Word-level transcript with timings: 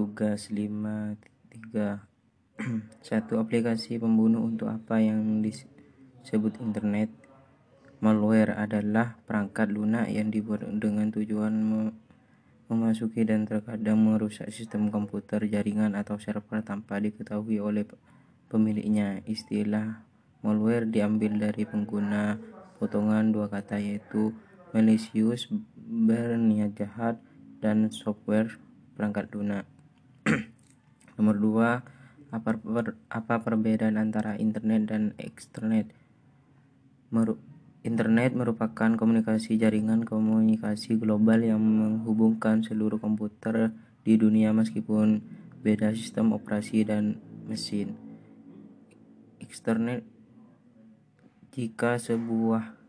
Tugas 0.00 0.48
5.3 0.48 1.76
Satu 3.04 3.36
aplikasi 3.36 4.00
pembunuh 4.00 4.40
untuk 4.48 4.72
apa 4.72 4.96
yang 4.96 5.44
disebut 5.44 6.56
internet 6.56 7.12
Malware 8.00 8.56
adalah 8.56 9.20
perangkat 9.28 9.68
lunak 9.68 10.08
yang 10.08 10.32
dibuat 10.32 10.64
dengan 10.80 11.12
tujuan 11.12 11.52
memasuki 12.72 13.28
dan 13.28 13.44
terkadang 13.44 14.00
merusak 14.00 14.48
sistem 14.48 14.88
komputer, 14.88 15.44
jaringan, 15.44 15.92
atau 15.92 16.16
server 16.16 16.64
tanpa 16.64 16.96
diketahui 16.96 17.60
oleh 17.60 17.84
pemiliknya. 18.48 19.20
Istilah 19.28 20.00
malware 20.40 20.88
diambil 20.88 21.36
dari 21.36 21.68
pengguna 21.68 22.40
potongan 22.80 23.36
dua 23.36 23.52
kata 23.52 23.76
yaitu 23.76 24.32
malicious 24.72 25.52
berniat 25.76 26.72
jahat 26.72 27.20
dan 27.60 27.92
software 27.92 28.56
perangkat 28.96 29.28
lunak. 29.36 29.68
Nomor 31.20 31.36
dua, 31.36 31.84
apa, 32.32 32.56
per, 32.56 32.96
apa 33.12 33.44
perbedaan 33.44 34.00
antara 34.00 34.40
internet 34.40 34.88
dan 34.88 35.12
eksternet? 35.20 35.92
Meru 37.12 37.36
internet 37.84 38.32
merupakan 38.32 38.96
komunikasi 38.96 39.60
jaringan 39.60 40.08
komunikasi 40.08 40.96
global 40.96 41.44
yang 41.44 41.60
menghubungkan 41.60 42.64
seluruh 42.64 42.96
komputer 42.96 43.76
di 44.00 44.16
dunia 44.16 44.56
meskipun 44.56 45.20
beda 45.60 45.92
sistem 45.92 46.32
operasi 46.32 46.88
dan 46.88 47.20
mesin. 47.44 48.00
Eksternet 49.44 50.00
jika 51.52 52.00
sebuah 52.00 52.80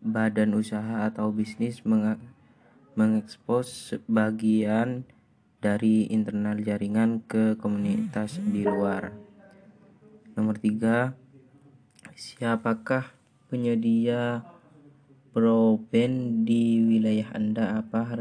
badan 0.00 0.56
usaha 0.56 1.04
atau 1.04 1.28
bisnis 1.28 1.84
mengekspos 2.96 3.92
sebagian 3.92 5.04
dari 5.62 6.10
internal 6.10 6.58
jaringan 6.58 7.22
ke 7.22 7.54
komunitas 7.54 8.42
di 8.42 8.66
luar. 8.66 9.14
Nomor 10.34 10.58
tiga, 10.58 11.14
siapakah 12.18 13.14
penyedia 13.46 14.42
broadband 15.30 16.42
di 16.42 16.82
wilayah 16.82 17.30
Anda? 17.30 17.78
Apa 17.78 18.00
har 18.02 18.20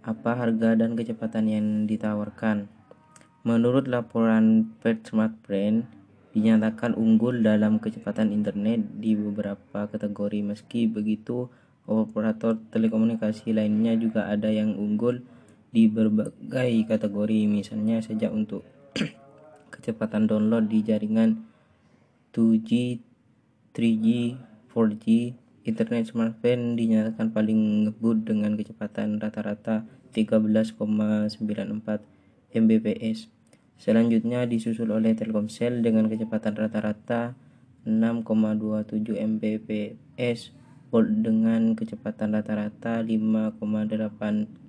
apa 0.00 0.30
harga 0.32 0.72
dan 0.80 0.96
kecepatan 0.96 1.52
yang 1.52 1.66
ditawarkan? 1.84 2.72
Menurut 3.44 3.84
laporan 3.84 4.72
Smart 4.80 5.36
Brand, 5.44 5.84
dinyatakan 6.32 6.96
unggul 6.96 7.44
dalam 7.44 7.78
kecepatan 7.78 8.32
internet 8.32 8.80
di 8.96 9.12
beberapa 9.12 9.86
kategori. 9.86 10.40
Meski 10.42 10.88
begitu, 10.88 11.52
operator 11.86 12.58
telekomunikasi 12.72 13.54
lainnya 13.54 13.94
juga 13.94 14.26
ada 14.26 14.50
yang 14.50 14.74
unggul 14.74 15.22
di 15.76 15.92
berbagai 15.92 16.88
kategori 16.88 17.44
misalnya 17.44 18.00
sejak 18.00 18.32
untuk 18.32 18.64
kecepatan 19.76 20.24
download 20.24 20.72
di 20.72 20.80
jaringan 20.80 21.44
2G, 22.32 23.04
3G, 23.76 24.40
4G, 24.72 25.36
internet 25.68 26.08
smartphone 26.08 26.80
dinyatakan 26.80 27.28
paling 27.28 27.92
ngebut 27.92 28.24
dengan 28.24 28.56
kecepatan 28.56 29.20
rata-rata 29.20 29.84
13,94 30.16 31.36
Mbps. 32.56 33.28
Selanjutnya 33.76 34.48
disusul 34.48 34.88
oleh 34.96 35.12
Telkomsel 35.12 35.84
dengan 35.84 36.08
kecepatan 36.08 36.56
rata-rata 36.56 37.36
6,27 37.84 39.12
Mbps, 39.12 40.56
dengan 41.20 41.76
kecepatan 41.76 42.32
rata-rata 42.32 43.04
5,8 43.04 44.65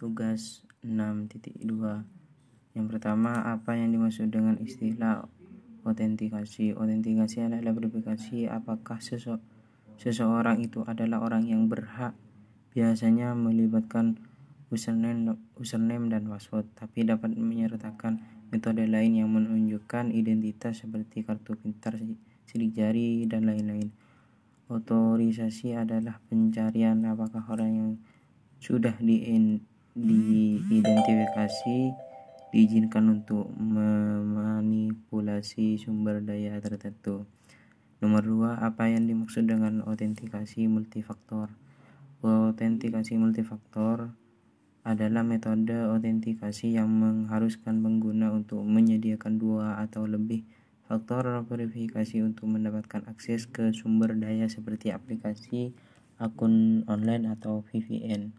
Tugas 0.00 0.64
6.2 0.80 1.60
Yang 2.72 2.86
pertama, 2.88 3.44
apa 3.44 3.76
yang 3.76 3.92
dimaksud 3.92 4.32
dengan 4.32 4.56
istilah 4.56 5.28
otentikasi? 5.84 6.72
Otentikasi 6.72 7.44
adalah 7.44 7.76
verifikasi 7.76 8.48
apakah 8.48 8.96
sese 9.04 9.36
seseorang 10.00 10.64
itu 10.64 10.80
adalah 10.88 11.20
orang 11.20 11.44
yang 11.44 11.68
berhak. 11.68 12.16
Biasanya 12.72 13.36
melibatkan 13.36 14.16
username, 14.72 15.36
username 15.60 16.08
dan 16.08 16.32
password, 16.32 16.64
tapi 16.72 17.04
dapat 17.04 17.36
menyertakan 17.36 18.24
metode 18.48 18.88
lain 18.88 19.20
yang 19.20 19.28
menunjukkan 19.28 20.16
identitas 20.16 20.80
seperti 20.80 21.28
kartu 21.28 21.60
pintar, 21.60 22.00
sidik 22.48 22.72
jari, 22.72 23.28
dan 23.28 23.44
lain-lain. 23.44 23.92
Otorisasi 24.72 25.76
adalah 25.76 26.24
pencarian 26.24 27.04
apakah 27.04 27.44
orang 27.52 27.70
yang 27.76 27.90
sudah 28.64 28.96
di 28.96 29.28
diidentifikasi 30.00 31.92
diizinkan 32.50 33.22
untuk 33.22 33.46
memanipulasi 33.54 35.78
sumber 35.78 36.18
daya 36.24 36.58
tertentu. 36.58 37.22
Nomor 38.00 38.24
dua, 38.24 38.56
apa 38.58 38.88
yang 38.88 39.04
dimaksud 39.06 39.46
dengan 39.46 39.84
autentikasi 39.86 40.66
multifaktor? 40.66 41.52
Autentikasi 42.24 43.20
multifaktor 43.20 44.16
adalah 44.80 45.20
metode 45.20 45.76
autentikasi 45.76 46.80
yang 46.80 46.88
mengharuskan 46.88 47.84
pengguna 47.84 48.32
untuk 48.32 48.64
menyediakan 48.64 49.36
dua 49.36 49.76
atau 49.84 50.08
lebih 50.08 50.48
faktor 50.90 51.46
verifikasi 51.46 52.18
untuk 52.24 52.50
mendapatkan 52.50 53.06
akses 53.06 53.46
ke 53.46 53.70
sumber 53.70 54.10
daya 54.16 54.50
seperti 54.50 54.90
aplikasi, 54.90 55.70
akun 56.18 56.82
online, 56.90 57.30
atau 57.30 57.62
VPN. 57.68 58.34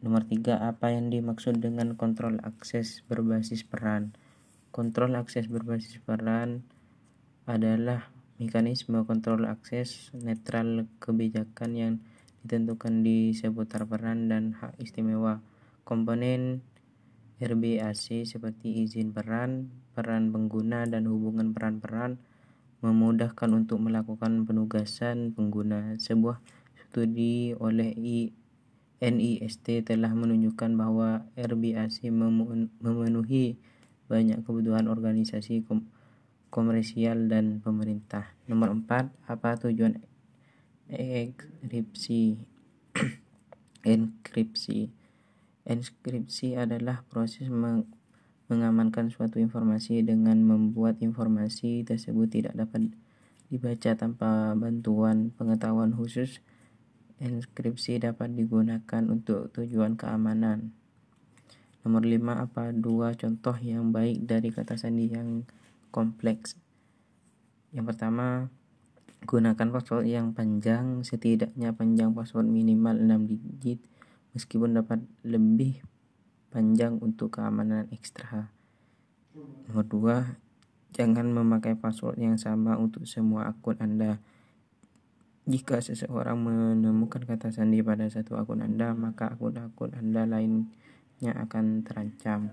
Nomor 0.00 0.24
tiga, 0.24 0.56
apa 0.64 0.96
yang 0.96 1.12
dimaksud 1.12 1.60
dengan 1.60 1.92
kontrol 1.92 2.40
akses 2.40 3.04
berbasis 3.04 3.68
peran? 3.68 4.16
Kontrol 4.72 5.12
akses 5.12 5.44
berbasis 5.44 6.00
peran 6.00 6.64
adalah 7.44 8.08
mekanisme 8.40 9.04
kontrol 9.04 9.44
akses 9.44 10.08
netral 10.16 10.88
kebijakan 11.04 11.70
yang 11.76 11.94
ditentukan 12.40 13.04
di 13.04 13.36
seputar 13.36 13.84
peran 13.84 14.32
dan 14.32 14.56
hak 14.56 14.80
istimewa 14.80 15.44
komponen 15.84 16.64
RBAC 17.36 18.24
seperti 18.24 18.84
izin 18.84 19.12
peran, 19.12 19.68
peran 19.92 20.32
pengguna, 20.32 20.88
dan 20.88 21.08
hubungan 21.08 21.52
peran-peran 21.52 22.20
memudahkan 22.80 23.48
untuk 23.52 23.80
melakukan 23.80 24.48
penugasan 24.48 25.36
pengguna. 25.36 25.96
Sebuah 26.00 26.40
studi 26.76 27.52
oleh 27.56 27.92
NIST 29.00 29.82
telah 29.82 30.12
menunjukkan 30.12 30.76
bahwa 30.76 31.24
RBAC 31.34 32.12
memenuhi 32.84 33.56
banyak 34.06 34.44
kebutuhan 34.44 34.86
organisasi 34.86 35.64
komersial 36.52 37.32
dan 37.32 37.64
pemerintah. 37.64 38.36
Nomor 38.44 38.76
4, 38.76 39.08
apa 39.24 39.50
tujuan 39.64 39.98
enkripsi? 40.92 42.36
enkripsi 43.80 44.92
Enskripsi 45.70 46.58
adalah 46.58 47.06
proses 47.06 47.46
mengamankan 48.50 49.12
suatu 49.12 49.38
informasi 49.38 50.02
dengan 50.02 50.42
membuat 50.42 50.98
informasi 50.98 51.86
tersebut 51.86 52.26
tidak 52.26 52.58
dapat 52.58 52.90
dibaca 53.52 53.94
tanpa 53.94 54.56
bantuan 54.58 55.30
pengetahuan 55.36 55.94
khusus. 55.94 56.42
Enskripsi 57.20 58.00
dapat 58.00 58.32
digunakan 58.32 59.02
untuk 59.04 59.52
tujuan 59.52 59.92
keamanan. 59.92 60.72
Nomor 61.84 62.00
5 62.00 62.16
apa 62.32 62.72
dua 62.72 63.12
contoh 63.12 63.52
yang 63.60 63.92
baik 63.92 64.24
dari 64.24 64.48
kata 64.48 64.80
sandi 64.80 65.12
yang 65.12 65.44
kompleks? 65.92 66.56
Yang 67.76 67.92
pertama, 67.92 68.48
gunakan 69.28 69.68
password 69.68 70.08
yang 70.08 70.32
panjang, 70.32 71.04
setidaknya 71.04 71.76
panjang 71.76 72.16
password 72.16 72.48
minimal 72.48 72.96
6 72.96 73.28
digit 73.28 73.84
meskipun 74.32 74.80
dapat 74.80 75.04
lebih 75.20 75.84
panjang 76.48 76.96
untuk 77.04 77.36
keamanan 77.36 77.84
ekstra. 77.92 78.48
Nomor 79.68 79.84
dua, 79.84 80.16
jangan 80.96 81.28
memakai 81.28 81.76
password 81.76 82.16
yang 82.16 82.40
sama 82.40 82.80
untuk 82.80 83.04
semua 83.04 83.44
akun 83.52 83.76
Anda. 83.76 84.18
Jika 85.48 85.80
seseorang 85.80 86.36
menemukan 86.36 87.24
kata 87.24 87.48
sandi 87.48 87.80
pada 87.80 88.04
satu 88.12 88.36
akun 88.36 88.60
Anda, 88.60 88.92
maka 88.92 89.32
akun-akun 89.32 89.96
Anda 89.96 90.28
lainnya 90.28 91.32
akan 91.32 91.80
terancam. 91.80 92.52